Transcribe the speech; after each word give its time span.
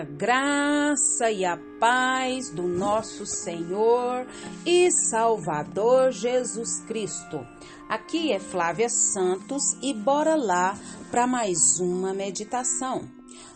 A 0.00 0.04
graça 0.04 1.30
e 1.30 1.44
a 1.44 1.58
paz 1.78 2.48
do 2.48 2.62
nosso 2.62 3.26
Senhor 3.26 4.26
e 4.64 4.90
Salvador 4.90 6.10
Jesus 6.10 6.80
Cristo. 6.86 7.46
Aqui 7.86 8.32
é 8.32 8.40
Flávia 8.40 8.88
Santos 8.88 9.62
e 9.82 9.92
bora 9.92 10.36
lá 10.36 10.74
para 11.10 11.26
mais 11.26 11.78
uma 11.80 12.14
meditação. 12.14 13.06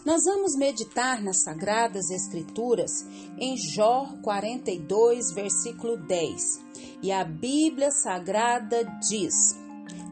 Nós 0.04 0.20
vamos 0.26 0.54
meditar 0.54 1.22
nas 1.22 1.42
Sagradas 1.44 2.10
Escrituras 2.10 2.90
em 3.38 3.56
Jó 3.56 4.06
42, 4.22 5.32
versículo 5.32 5.96
10. 5.96 6.42
E 7.02 7.10
a 7.10 7.24
Bíblia 7.24 7.90
Sagrada 7.90 8.84
diz: 9.08 9.56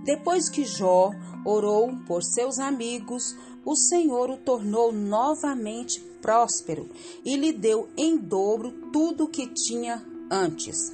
Depois 0.02 0.48
que 0.48 0.64
Jó 0.64 1.10
orou 1.44 1.94
por 2.06 2.22
seus 2.22 2.58
amigos, 2.58 3.36
o 3.64 3.76
Senhor 3.76 4.30
o 4.30 4.36
tornou 4.36 4.92
novamente 4.92 6.00
próspero 6.20 6.88
e 7.24 7.36
lhe 7.36 7.52
deu 7.52 7.88
em 7.96 8.16
dobro 8.16 8.72
tudo 8.92 9.24
o 9.24 9.28
que 9.28 9.46
tinha 9.46 10.04
antes. 10.30 10.92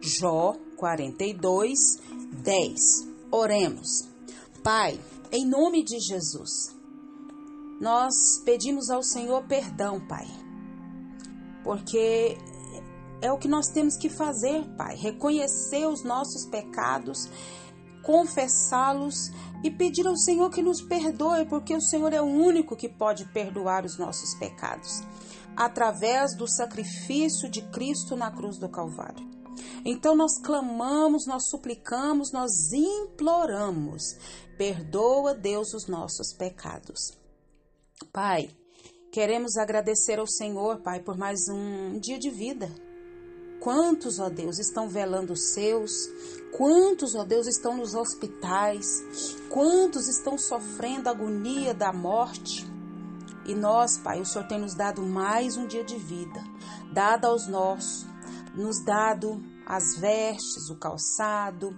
Jó 0.00 0.56
42, 0.76 1.78
10. 2.42 2.80
Oremos. 3.30 4.08
Pai, 4.62 5.00
em 5.32 5.46
nome 5.46 5.82
de 5.82 5.98
Jesus, 5.98 6.74
nós 7.80 8.14
pedimos 8.44 8.90
ao 8.90 9.02
Senhor 9.02 9.42
perdão, 9.44 10.00
Pai, 10.06 10.26
porque 11.62 12.36
é 13.20 13.32
o 13.32 13.38
que 13.38 13.48
nós 13.48 13.68
temos 13.68 13.96
que 13.96 14.08
fazer, 14.08 14.64
Pai, 14.76 14.96
reconhecer 14.96 15.86
os 15.86 16.04
nossos 16.04 16.46
pecados 16.46 17.28
confessá-los 18.04 19.30
e 19.62 19.70
pedir 19.70 20.06
ao 20.06 20.16
Senhor 20.16 20.50
que 20.50 20.62
nos 20.62 20.82
perdoe, 20.82 21.46
porque 21.46 21.74
o 21.74 21.80
Senhor 21.80 22.12
é 22.12 22.20
o 22.20 22.26
único 22.26 22.76
que 22.76 22.88
pode 22.88 23.24
perdoar 23.32 23.84
os 23.84 23.98
nossos 23.98 24.34
pecados, 24.34 25.02
através 25.56 26.36
do 26.36 26.46
sacrifício 26.46 27.50
de 27.50 27.62
Cristo 27.70 28.14
na 28.14 28.30
cruz 28.30 28.58
do 28.58 28.68
Calvário. 28.68 29.26
Então 29.84 30.14
nós 30.14 30.38
clamamos, 30.38 31.26
nós 31.26 31.48
suplicamos, 31.48 32.30
nós 32.32 32.50
imploramos: 32.72 34.02
perdoa, 34.58 35.34
Deus, 35.34 35.72
os 35.72 35.86
nossos 35.86 36.34
pecados. 36.36 37.12
Pai, 38.12 38.50
queremos 39.10 39.56
agradecer 39.56 40.18
ao 40.18 40.26
Senhor, 40.26 40.80
Pai, 40.82 41.00
por 41.00 41.16
mais 41.16 41.40
um 41.48 41.98
dia 41.98 42.18
de 42.18 42.30
vida 42.30 42.70
Quantos, 43.64 44.18
ó 44.18 44.28
Deus, 44.28 44.58
estão 44.58 44.90
velando 44.90 45.32
os 45.32 45.54
seus? 45.54 46.10
Quantos, 46.52 47.14
ó 47.14 47.24
Deus, 47.24 47.46
estão 47.46 47.74
nos 47.74 47.94
hospitais? 47.94 49.02
Quantos 49.48 50.06
estão 50.06 50.36
sofrendo 50.36 51.08
a 51.08 51.12
agonia 51.12 51.72
da 51.72 51.90
morte? 51.90 52.70
E 53.46 53.54
nós, 53.54 53.96
Pai, 53.96 54.20
o 54.20 54.26
Senhor 54.26 54.46
tem 54.46 54.58
nos 54.58 54.74
dado 54.74 55.00
mais 55.00 55.56
um 55.56 55.66
dia 55.66 55.82
de 55.82 55.96
vida, 55.96 56.44
dado 56.92 57.24
aos 57.24 57.46
nossos, 57.46 58.04
nos 58.54 58.84
dado 58.84 59.42
as 59.64 59.96
vestes, 59.96 60.68
o 60.68 60.76
calçado, 60.76 61.74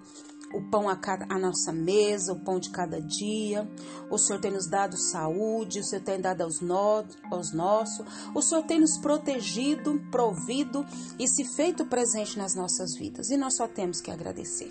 o 0.55 0.62
pão 0.70 0.89
a, 0.89 0.97
cada, 0.97 1.27
nossa 1.39 1.72
mesa, 1.72 2.33
o 2.33 2.41
pão 2.41 2.58
de 2.58 2.70
cada 2.70 3.00
dia. 3.00 3.69
O 4.11 4.19
Senhor 4.19 4.41
tem 4.41 4.50
nos 4.50 4.69
dado 4.69 4.97
saúde, 4.97 5.80
o 5.80 5.84
Senhor 5.84 6.03
tem 6.03 6.20
dado 6.20 6.42
aos, 6.42 6.61
no, 6.61 7.05
aos 7.30 7.53
nossos, 7.53 8.06
o 8.34 8.41
Senhor 8.41 8.64
tem 8.64 8.80
nos 8.80 8.97
protegido, 8.98 10.00
provido 10.11 10.86
e 11.19 11.28
se 11.28 11.44
feito 11.56 11.84
presente 11.84 12.38
nas 12.38 12.55
nossas 12.55 12.97
vidas. 12.97 13.30
E 13.30 13.36
nós 13.36 13.56
só 13.56 13.66
temos 13.66 14.00
que 14.00 14.11
agradecer. 14.11 14.70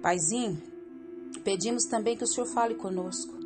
Paizinho, 0.00 0.62
pedimos 1.44 1.84
também 1.84 2.16
que 2.16 2.24
o 2.24 2.28
Senhor 2.28 2.46
fale 2.46 2.74
conosco. 2.74 3.38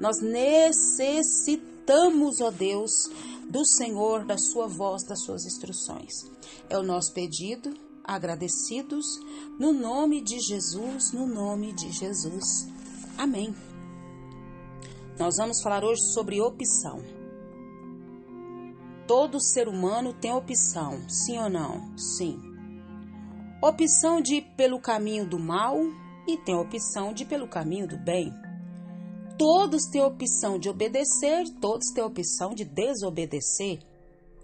Nós 0.00 0.22
necessitamos, 0.22 2.40
ó 2.40 2.50
Deus, 2.50 3.10
do 3.48 3.66
Senhor, 3.66 4.24
da 4.24 4.38
sua 4.38 4.66
voz, 4.66 5.02
das 5.02 5.22
suas 5.22 5.44
instruções. 5.44 6.24
É 6.70 6.78
o 6.78 6.82
nosso 6.82 7.12
pedido 7.12 7.74
agradecidos 8.10 9.06
no 9.58 9.72
nome 9.72 10.20
de 10.20 10.40
Jesus, 10.40 11.12
no 11.12 11.26
nome 11.26 11.72
de 11.72 11.92
Jesus. 11.92 12.68
Amém. 13.16 13.54
Nós 15.16 15.36
vamos 15.36 15.62
falar 15.62 15.84
hoje 15.84 16.02
sobre 16.12 16.40
opção. 16.40 17.00
Todo 19.06 19.40
ser 19.40 19.68
humano 19.68 20.12
tem 20.12 20.32
opção, 20.32 21.08
sim 21.08 21.38
ou 21.38 21.48
não? 21.48 21.96
Sim. 21.96 22.38
Opção 23.62 24.20
de 24.20 24.36
ir 24.36 24.42
pelo 24.56 24.80
caminho 24.80 25.28
do 25.28 25.38
mal 25.38 25.76
e 26.26 26.36
tem 26.38 26.56
opção 26.56 27.12
de 27.12 27.22
ir 27.22 27.26
pelo 27.26 27.46
caminho 27.46 27.86
do 27.86 27.98
bem. 27.98 28.32
Todos 29.38 29.86
têm 29.86 30.02
opção 30.02 30.58
de 30.58 30.68
obedecer, 30.68 31.44
todos 31.60 31.92
têm 31.92 32.02
opção 32.02 32.54
de 32.54 32.64
desobedecer. 32.64 33.80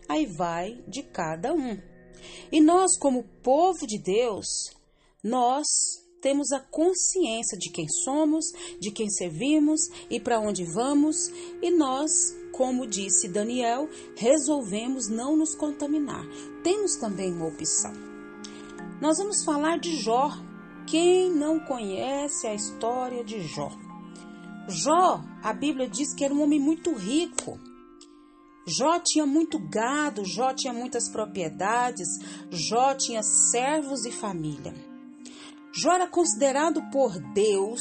Aí 0.09 0.25
vai 0.25 0.85
de 0.87 1.03
cada 1.03 1.53
um. 1.53 1.96
E 2.51 2.61
nós, 2.61 2.97
como 2.99 3.25
povo 3.43 3.87
de 3.87 3.99
Deus, 3.99 4.47
nós 5.23 5.67
temos 6.21 6.51
a 6.51 6.61
consciência 6.61 7.57
de 7.57 7.71
quem 7.71 7.89
somos, 7.89 8.47
de 8.81 8.91
quem 8.91 9.09
servimos 9.09 9.81
e 10.11 10.19
para 10.19 10.41
onde 10.41 10.65
vamos, 10.65 11.29
e 11.63 11.71
nós, 11.71 12.11
como 12.53 12.87
disse 12.87 13.29
Daniel, 13.29 13.89
resolvemos 14.17 15.09
não 15.09 15.37
nos 15.37 15.55
contaminar. 15.55 16.27
Temos 16.63 16.97
também 16.97 17.33
uma 17.33 17.47
opção. 17.47 17.93
Nós 19.01 19.19
vamos 19.19 19.45
falar 19.45 19.79
de 19.79 19.97
Jó. 20.03 20.31
Quem 20.87 21.31
não 21.31 21.61
conhece 21.61 22.47
a 22.47 22.55
história 22.55 23.23
de 23.23 23.41
Jó? 23.43 23.71
Jó, 24.69 25.23
a 25.43 25.53
Bíblia 25.53 25.89
diz 25.89 26.13
que 26.15 26.25
era 26.25 26.35
um 26.35 26.43
homem 26.43 26.59
muito 26.59 26.93
rico. 26.93 27.59
Jó 28.67 28.99
tinha 28.99 29.25
muito 29.25 29.59
gado, 29.59 30.25
Jó 30.25 30.53
tinha 30.53 30.73
muitas 30.73 31.09
propriedades, 31.09 32.09
Jó 32.51 32.95
tinha 32.95 33.23
servos 33.23 34.05
e 34.05 34.11
família. 34.11 34.75
Jó 35.73 35.93
era 35.93 36.09
considerado 36.09 36.83
por 36.91 37.17
Deus, 37.33 37.81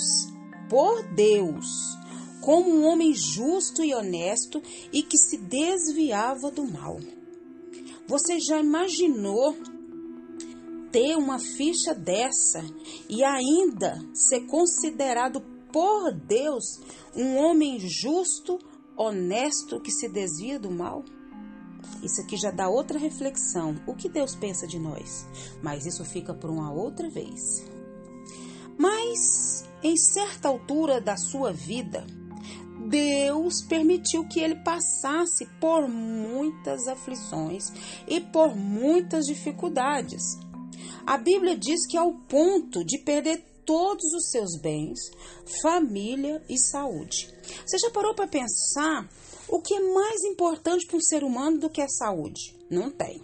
por 0.69 1.01
Deus, 1.15 1.65
como 2.41 2.69
um 2.69 2.85
homem 2.85 3.13
justo 3.13 3.83
e 3.83 3.95
honesto 3.95 4.61
e 4.93 5.01
que 5.01 5.17
se 5.17 5.37
desviava 5.37 6.51
do 6.51 6.63
mal. 6.65 6.99
Você 8.07 8.39
já 8.39 8.59
imaginou 8.59 9.55
ter 10.91 11.17
uma 11.17 11.39
ficha 11.39 11.95
dessa 11.95 12.63
e 13.09 13.23
ainda 13.23 13.99
ser 14.13 14.45
considerado 14.45 15.41
por 15.71 16.11
Deus 16.13 16.79
um 17.15 17.35
homem 17.37 17.79
justo, 17.79 18.59
honesto 18.97 19.79
que 19.79 19.91
se 19.91 20.09
desvia 20.09 20.59
do 20.59 20.71
mal? 20.71 21.03
Isso 22.03 22.21
aqui 22.21 22.37
já 22.37 22.51
dá 22.51 22.69
outra 22.69 22.97
reflexão. 22.97 23.75
O 23.87 23.95
que 23.95 24.09
Deus 24.09 24.35
pensa 24.35 24.67
de 24.67 24.79
nós? 24.79 25.25
Mas 25.61 25.85
isso 25.85 26.03
fica 26.05 26.33
por 26.33 26.49
uma 26.49 26.71
outra 26.71 27.09
vez. 27.09 27.65
Mas, 28.77 29.65
em 29.83 29.95
certa 29.95 30.47
altura 30.47 30.99
da 30.99 31.15
sua 31.15 31.51
vida, 31.53 32.05
Deus 32.89 33.61
permitiu 33.61 34.27
que 34.27 34.39
ele 34.39 34.55
passasse 34.57 35.45
por 35.59 35.87
muitas 35.87 36.87
aflições 36.87 37.71
e 38.07 38.19
por 38.19 38.55
muitas 38.55 39.25
dificuldades. 39.25 40.37
A 41.05 41.17
Bíblia 41.17 41.57
diz 41.57 41.85
que 41.87 41.97
ao 41.97 42.13
ponto 42.13 42.83
de 42.83 42.97
perder 42.99 43.43
todos 43.65 44.13
os 44.13 44.29
seus 44.29 44.57
bens, 44.57 44.99
família 45.61 46.43
e 46.49 46.57
saúde. 46.57 47.33
Você 47.65 47.77
já 47.77 47.89
parou 47.89 48.13
para 48.13 48.27
pensar 48.27 49.09
o 49.47 49.61
que 49.61 49.73
é 49.73 49.79
mais 49.79 50.23
importante 50.23 50.85
para 50.85 50.97
um 50.97 51.01
ser 51.01 51.23
humano 51.23 51.57
do 51.57 51.69
que 51.69 51.81
a 51.81 51.87
saúde? 51.87 52.55
Não 52.69 52.89
tem. 52.89 53.21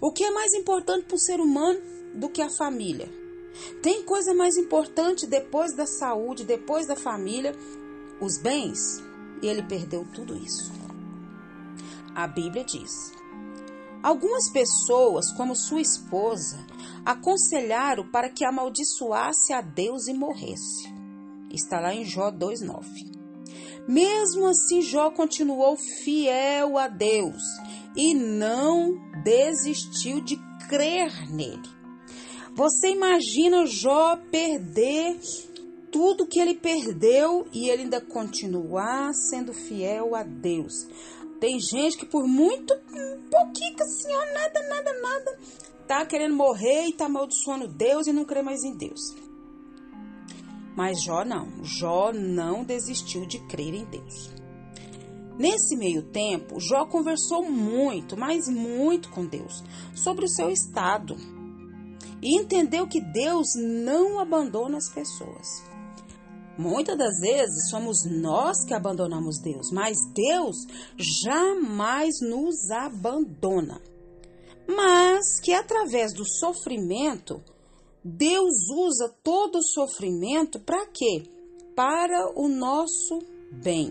O 0.00 0.12
que 0.12 0.24
é 0.24 0.30
mais 0.30 0.52
importante 0.54 1.04
para 1.06 1.14
um 1.14 1.18
ser 1.18 1.40
humano 1.40 1.80
do 2.14 2.28
que 2.28 2.42
a 2.42 2.50
família? 2.50 3.08
Tem 3.82 4.02
coisa 4.02 4.34
mais 4.34 4.56
importante 4.56 5.26
depois 5.26 5.74
da 5.74 5.86
saúde, 5.86 6.44
depois 6.44 6.86
da 6.86 6.96
família, 6.96 7.52
os 8.20 8.38
bens? 8.38 9.02
E 9.42 9.46
ele 9.46 9.62
perdeu 9.62 10.06
tudo 10.14 10.36
isso. 10.36 10.72
A 12.14 12.26
Bíblia 12.26 12.64
diz: 12.64 13.12
Algumas 14.02 14.48
pessoas, 14.50 15.32
como 15.32 15.56
sua 15.56 15.80
esposa, 15.80 16.58
aconselharam 17.04 18.08
para 18.10 18.28
que 18.28 18.44
amaldiçoasse 18.44 19.52
a 19.52 19.60
Deus 19.60 20.06
e 20.06 20.14
morresse. 20.14 20.92
Está 21.50 21.80
lá 21.80 21.94
em 21.94 22.04
Jó 22.04 22.30
2,9. 22.30 23.16
Mesmo 23.88 24.46
assim, 24.46 24.82
Jó 24.82 25.10
continuou 25.10 25.76
fiel 25.76 26.76
a 26.76 26.88
Deus 26.88 27.42
e 27.96 28.14
não 28.14 28.96
desistiu 29.22 30.20
de 30.20 30.36
crer 30.68 31.30
nele. 31.30 31.76
Você 32.54 32.90
imagina 32.90 33.66
Jó 33.66 34.16
perder 34.30 35.20
tudo 35.90 36.26
que 36.26 36.40
ele 36.40 36.54
perdeu 36.54 37.46
e 37.52 37.70
ele 37.70 37.82
ainda 37.82 38.00
continuar 38.00 39.14
sendo 39.14 39.52
fiel 39.52 40.14
a 40.14 40.22
Deus. 40.22 40.86
Tem 41.40 41.60
gente 41.60 41.96
que 41.96 42.06
por 42.06 42.26
muito 42.26 42.74
pouquinho 43.30 43.76
assim, 43.80 44.08
ó, 44.14 44.32
nada, 44.32 44.68
nada, 44.68 45.00
nada, 45.00 45.38
tá 45.86 46.06
querendo 46.06 46.34
morrer 46.34 46.86
e 46.86 46.92
tá 46.92 47.06
amaldiçoando 47.06 47.68
Deus 47.68 48.06
e 48.06 48.12
não 48.12 48.24
crê 48.24 48.42
mais 48.42 48.62
em 48.64 48.76
Deus. 48.76 49.14
Mas 50.76 51.02
Jó 51.02 51.24
não. 51.24 51.64
Jó 51.64 52.12
não 52.12 52.64
desistiu 52.64 53.26
de 53.26 53.38
crer 53.46 53.74
em 53.74 53.84
Deus. 53.84 54.30
Nesse 55.38 55.76
meio 55.76 56.02
tempo, 56.02 56.60
Jó 56.60 56.86
conversou 56.86 57.50
muito, 57.50 58.16
mas 58.16 58.48
muito 58.48 59.10
com 59.10 59.26
Deus 59.26 59.62
sobre 59.94 60.24
o 60.24 60.28
seu 60.28 60.50
estado 60.50 61.16
e 62.22 62.34
entendeu 62.34 62.86
que 62.86 63.00
Deus 63.00 63.48
não 63.54 64.18
abandona 64.18 64.78
as 64.78 64.88
pessoas. 64.88 65.62
Muitas 66.58 66.96
das 66.96 67.20
vezes 67.20 67.68
somos 67.68 68.04
nós 68.04 68.64
que 68.64 68.72
abandonamos 68.72 69.38
Deus, 69.38 69.70
mas 69.70 69.96
Deus 70.14 70.56
jamais 70.96 72.14
nos 72.22 72.70
abandona. 72.70 73.80
Mas 74.66 75.38
que 75.40 75.52
através 75.52 76.14
do 76.14 76.24
sofrimento, 76.24 77.42
Deus 78.02 78.70
usa 78.70 79.14
todo 79.22 79.58
o 79.58 79.62
sofrimento 79.62 80.58
para 80.60 80.86
quê? 80.86 81.24
Para 81.74 82.32
o 82.34 82.48
nosso 82.48 83.18
bem. 83.52 83.90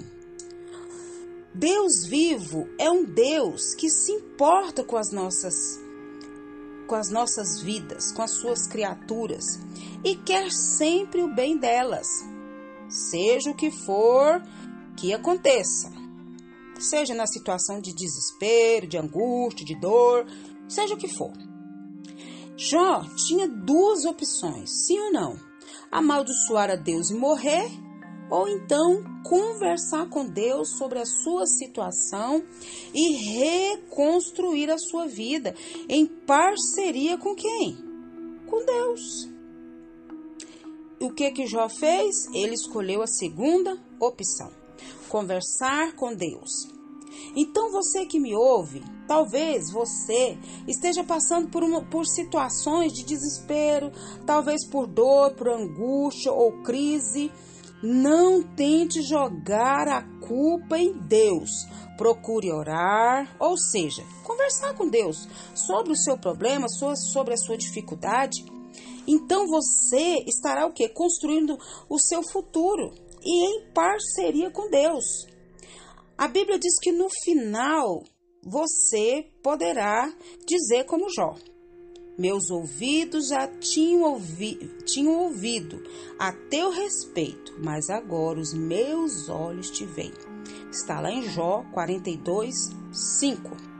Deus 1.53 2.05
vivo 2.05 2.67
é 2.79 2.89
um 2.89 3.05
Deus 3.05 3.75
que 3.75 3.89
se 3.89 4.11
importa 4.11 4.83
com 4.83 4.97
as 4.97 5.11
nossas 5.11 5.55
com 6.87 6.93
as 6.93 7.09
nossas 7.09 7.61
vidas, 7.63 8.11
com 8.11 8.21
as 8.21 8.31
suas 8.31 8.67
criaturas 8.67 9.43
e 10.03 10.15
quer 10.15 10.51
sempre 10.51 11.23
o 11.23 11.33
bem 11.33 11.57
delas 11.57 12.07
seja 12.89 13.49
o 13.49 13.55
que 13.55 13.71
for 13.71 14.41
que 14.95 15.13
aconteça. 15.13 15.91
Seja 16.79 17.13
na 17.13 17.27
situação 17.27 17.79
de 17.79 17.93
desespero, 17.93 18.87
de 18.87 18.97
angústia, 18.97 19.65
de 19.65 19.79
dor, 19.79 20.25
seja 20.67 20.93
o 20.93 20.97
que 20.97 21.07
for. 21.07 21.31
Jó 22.57 23.03
tinha 23.27 23.47
duas 23.47 24.05
opções, 24.05 24.85
sim 24.85 24.99
ou 24.99 25.11
não: 25.11 25.37
amaldiçoar 25.91 26.69
a 26.69 26.75
Deus 26.75 27.09
e 27.09 27.15
morrer, 27.15 27.69
ou 28.29 28.47
então 28.47 29.03
conversar 29.23 30.09
com 30.09 30.25
Deus 30.25 30.77
sobre 30.77 30.99
a 30.99 31.05
sua 31.05 31.45
situação 31.45 32.43
e 32.93 33.11
reconstruir 33.13 34.69
a 34.69 34.77
sua 34.77 35.07
vida 35.07 35.55
em 35.89 36.05
parceria 36.05 37.17
com 37.17 37.35
quem? 37.35 37.77
Com 38.47 38.65
Deus 38.65 39.34
o 40.99 41.11
que 41.11 41.31
que 41.31 41.47
Jó 41.47 41.67
fez? 41.67 42.27
Ele 42.33 42.53
escolheu 42.53 43.01
a 43.01 43.07
segunda 43.07 43.77
opção: 43.99 44.49
conversar 45.09 45.93
com 45.95 46.13
Deus. 46.13 46.75
Então 47.35 47.71
você 47.71 48.05
que 48.05 48.19
me 48.19 48.35
ouve, 48.35 48.83
talvez 49.07 49.71
você 49.71 50.37
esteja 50.67 51.03
passando 51.03 51.49
por, 51.49 51.63
uma, 51.63 51.81
por 51.81 52.05
situações 52.05 52.93
de 52.93 53.03
desespero, 53.03 53.91
talvez 54.25 54.65
por 54.67 54.87
dor, 54.87 55.33
por 55.33 55.49
angústia 55.49 56.31
ou 56.31 56.63
crise. 56.63 57.31
Não 57.83 58.41
tente 58.41 59.01
jogar 59.01 59.87
a 59.87 60.01
culpa 60.25 60.77
em 60.77 60.93
Deus. 60.93 61.67
Procure 61.97 62.51
orar, 62.51 63.35
ou 63.39 63.57
seja, 63.57 64.03
conversar 64.23 64.73
com 64.73 64.87
Deus 64.87 65.27
sobre 65.53 65.91
o 65.93 65.95
seu 65.95 66.17
problema, 66.17 66.67
sobre 66.69 67.33
a 67.33 67.37
sua 67.37 67.57
dificuldade 67.57 68.54
então 69.07 69.47
você 69.47 70.23
estará 70.27 70.65
o 70.65 70.73
que? 70.73 70.87
Construindo 70.89 71.57
o 71.89 71.99
seu 71.99 72.21
futuro 72.23 72.93
e 73.23 73.45
em 73.47 73.71
parceria 73.73 74.49
com 74.51 74.69
Deus. 74.69 75.05
A 76.17 76.27
Bíblia 76.27 76.57
diz 76.57 76.79
que 76.79 76.91
no 76.91 77.09
final 77.23 78.03
você 78.43 79.25
poderá 79.43 80.13
dizer 80.45 80.85
como 80.85 81.09
Jó: 81.09 81.35
Meus 82.17 82.49
ouvidos 82.49 83.27
já 83.27 83.47
tinham, 83.47 84.03
ouvi 84.03 84.55
tinham 84.85 85.23
ouvido 85.23 85.83
a 86.17 86.31
teu 86.31 86.69
respeito, 86.69 87.55
mas 87.59 87.89
agora 87.89 88.39
os 88.39 88.53
meus 88.53 89.27
olhos 89.27 89.69
te 89.69 89.85
veem. 89.85 90.13
Está 90.71 91.01
lá 91.01 91.11
em 91.11 91.23
Jó 91.23 91.65
42, 91.73 92.55
5. 92.91 93.74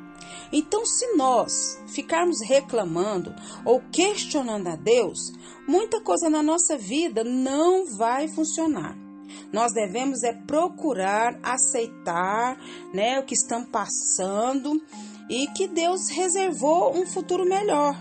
Então, 0.52 0.86
se 0.86 1.16
nós 1.16 1.80
ficarmos 1.88 2.42
reclamando 2.42 3.34
ou 3.64 3.82
questionando 3.92 4.68
a 4.68 4.76
Deus, 4.76 5.32
muita 5.68 6.02
coisa 6.02 6.30
na 6.30 6.44
nossa 6.44 6.78
vida 6.78 7.24
não 7.24 7.86
vai 7.86 8.28
funcionar. 8.28 8.98
Nós 9.52 9.74
devemos 9.74 10.24
é 10.24 10.34
procurar 10.34 11.40
aceitar, 11.42 12.58
né, 12.94 13.20
o 13.20 13.24
que 13.24 13.34
estamos 13.34 13.70
passando 13.70 14.82
e 15.30 15.48
que 15.48 15.68
Deus 15.68 16.10
reservou 16.10 16.96
um 16.96 17.06
futuro 17.06 17.46
melhor. 17.46 17.96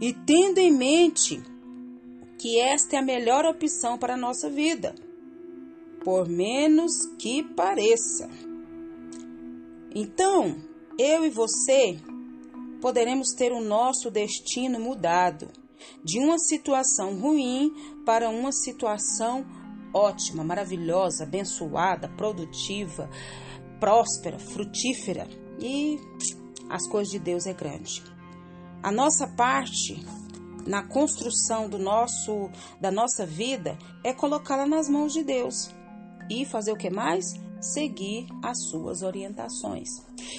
E 0.00 0.12
tendo 0.12 0.58
em 0.58 0.70
mente 0.70 1.42
que 2.38 2.58
esta 2.58 2.96
é 2.96 2.98
a 2.98 3.02
melhor 3.02 3.44
opção 3.44 3.96
para 3.96 4.14
a 4.14 4.16
nossa 4.16 4.50
vida, 4.50 4.94
por 6.04 6.28
menos 6.28 7.06
que 7.18 7.42
pareça. 7.42 8.28
Então, 9.94 10.56
eu 11.02 11.24
e 11.24 11.30
você 11.30 11.98
poderemos 12.80 13.30
ter 13.36 13.50
o 13.50 13.60
nosso 13.60 14.08
destino 14.08 14.78
mudado 14.78 15.48
de 16.04 16.20
uma 16.20 16.38
situação 16.38 17.18
ruim 17.18 17.72
para 18.06 18.30
uma 18.30 18.52
situação 18.52 19.44
ótima, 19.92 20.44
maravilhosa, 20.44 21.24
abençoada, 21.24 22.08
produtiva, 22.08 23.10
próspera, 23.80 24.38
frutífera. 24.38 25.28
E 25.58 25.98
as 26.70 26.86
coisas 26.88 27.12
de 27.12 27.18
Deus 27.18 27.46
é 27.46 27.52
grande. 27.52 28.00
A 28.80 28.92
nossa 28.92 29.26
parte 29.26 30.04
na 30.64 30.86
construção 30.86 31.68
do 31.68 31.78
nosso 31.78 32.48
da 32.80 32.92
nossa 32.92 33.26
vida 33.26 33.76
é 34.04 34.12
colocá-la 34.12 34.66
nas 34.66 34.88
mãos 34.88 35.12
de 35.12 35.24
Deus 35.24 35.74
e 36.30 36.44
fazer 36.44 36.70
o 36.70 36.76
que 36.76 36.90
mais? 36.90 37.24
Seguir 37.62 38.26
as 38.42 38.68
suas 38.68 39.02
orientações. 39.02 39.88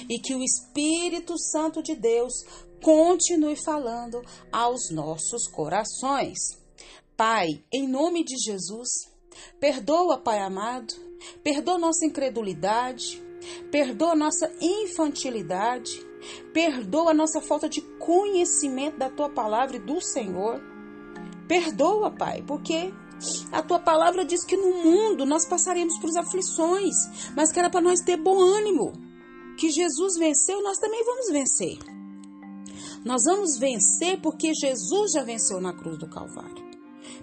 E 0.08 0.18
que 0.18 0.34
o 0.34 0.42
Espírito 0.42 1.38
Santo 1.38 1.82
de 1.82 1.94
Deus 1.94 2.34
continue 2.82 3.56
falando 3.56 4.22
aos 4.52 4.90
nossos 4.90 5.48
corações. 5.48 6.38
Pai, 7.16 7.64
em 7.72 7.88
nome 7.88 8.24
de 8.24 8.36
Jesus, 8.36 8.88
perdoa, 9.58 10.18
Pai 10.18 10.40
amado, 10.40 10.92
perdoa 11.42 11.78
nossa 11.78 12.04
incredulidade, 12.04 13.22
perdoa 13.70 14.14
nossa 14.14 14.52
infantilidade, 14.60 16.04
perdoa 16.52 17.14
nossa 17.14 17.40
falta 17.40 17.68
de 17.68 17.80
conhecimento 17.98 18.98
da 18.98 19.08
tua 19.08 19.30
palavra 19.30 19.76
e 19.76 19.80
do 19.80 20.00
Senhor. 20.00 20.60
Perdoa, 21.46 22.10
Pai, 22.10 22.42
porque 22.42 22.92
a 23.52 23.62
tua 23.62 23.78
palavra 23.78 24.24
diz 24.24 24.44
que 24.44 24.56
no 24.56 24.82
mundo 24.82 25.24
nós 25.24 25.46
passaremos 25.46 25.98
por 25.98 26.10
aflições, 26.18 26.94
mas 27.36 27.52
que 27.52 27.58
era 27.58 27.70
para 27.70 27.80
nós 27.80 28.00
ter 28.00 28.16
bom 28.16 28.40
ânimo. 28.40 28.92
Que 29.58 29.70
Jesus 29.70 30.16
venceu, 30.18 30.62
nós 30.62 30.78
também 30.78 31.04
vamos 31.04 31.30
vencer. 31.30 31.78
Nós 33.04 33.24
vamos 33.24 33.58
vencer 33.58 34.20
porque 34.20 34.52
Jesus 34.54 35.12
já 35.12 35.22
venceu 35.22 35.60
na 35.60 35.72
cruz 35.72 35.98
do 35.98 36.08
Calvário. 36.08 36.73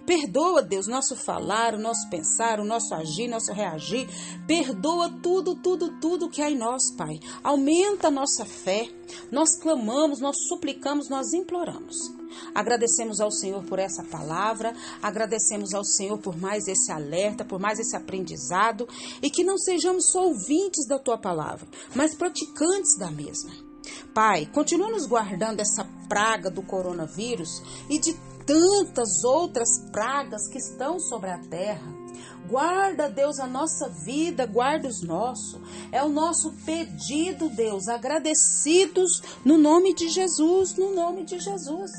Perdoa, 0.05 0.62
Deus, 0.62 0.88
nosso 0.88 1.15
falar, 1.15 1.74
o 1.74 1.79
nosso 1.79 2.10
pensar, 2.10 2.60
o 2.60 2.65
nosso 2.65 2.93
agir, 2.93 3.27
nosso 3.27 3.53
reagir. 3.53 4.07
Perdoa 4.48 5.10
tudo, 5.21 5.55
tudo, 5.55 6.00
tudo 6.00 6.29
que 6.29 6.41
há 6.41 6.50
em 6.50 6.57
nós, 6.57 6.91
Pai. 6.91 7.19
Aumenta 7.43 8.07
a 8.07 8.12
nossa 8.12 8.45
fé. 8.45 8.89
Nós 9.31 9.55
clamamos, 9.60 10.19
nós 10.19 10.36
suplicamos, 10.48 11.10
nós 11.10 11.33
imploramos. 11.33 12.21
Agradecemos 12.55 13.19
ao 13.19 13.31
Senhor 13.31 13.63
por 13.63 13.79
essa 13.79 14.03
palavra, 14.03 14.74
agradecemos 15.01 15.74
ao 15.74 15.83
Senhor 15.83 16.17
por 16.17 16.38
mais 16.38 16.67
esse 16.67 16.91
alerta, 16.91 17.43
por 17.43 17.60
mais 17.60 17.79
esse 17.79 17.95
aprendizado 17.95 18.88
e 19.21 19.29
que 19.29 19.43
não 19.43 19.57
sejamos 19.57 20.12
só 20.12 20.27
ouvintes 20.27 20.88
da 20.88 20.98
tua 20.98 21.17
palavra, 21.17 21.67
mas 21.93 22.15
praticantes 22.15 22.98
da 22.98 23.12
mesma. 23.12 23.51
Pai, 24.13 24.45
continua 24.45 24.89
nos 24.89 25.05
guardando 25.05 25.60
essa 25.60 25.86
praga 26.07 26.50
do 26.50 26.62
coronavírus 26.62 27.62
e 27.89 27.98
de 27.98 28.15
tantas 28.51 29.24
outras 29.24 29.79
pragas 29.93 30.46
que 30.50 30.58
estão 30.58 31.00
sobre 31.00 31.29
a 31.29 31.38
terra. 31.38 32.01
Guarda, 32.50 33.10
Deus, 33.10 33.39
a 33.39 33.48
nossa 33.48 33.88
vida, 33.88 34.46
guarda 34.46 34.89
os 34.89 35.01
nossos. 35.01 35.62
É 35.89 36.03
o 36.03 36.10
nosso 36.10 36.51
pedido, 36.65 37.50
Deus, 37.50 37.88
agradecidos 37.88 39.22
no 39.46 39.58
nome 39.58 39.93
de 39.93 40.10
Jesus, 40.10 40.75
no 40.75 40.93
nome 40.93 41.24
de 41.24 41.39
Jesus. 41.39 41.91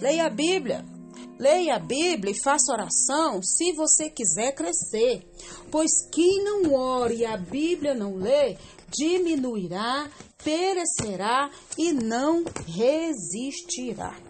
Leia 0.00 0.26
a 0.26 0.30
Bíblia. 0.30 0.84
Leia 1.38 1.76
a 1.76 1.78
Bíblia 1.78 2.32
e 2.32 2.42
faça 2.42 2.72
oração 2.72 3.40
se 3.40 3.72
você 3.72 4.10
quiser 4.10 4.52
crescer. 4.52 5.24
Pois 5.70 5.90
quem 6.10 6.42
não 6.42 6.74
ore 6.74 7.18
e 7.18 7.24
a 7.24 7.36
Bíblia 7.36 7.94
não 7.94 8.16
lê, 8.16 8.58
diminuirá, 8.88 10.10
perecerá 10.42 11.48
e 11.78 11.92
não 11.92 12.42
resistirá. 12.66 14.29